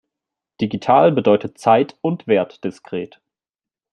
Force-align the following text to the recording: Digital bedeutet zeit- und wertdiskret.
Digital 0.61 1.11
bedeutet 1.11 1.59
zeit- 1.59 1.95
und 2.01 2.25
wertdiskret. 2.25 3.21